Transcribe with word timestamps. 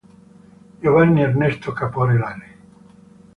Giovanni 0.81 1.21
Ernesto 1.21 1.71
Caporali 1.73 2.47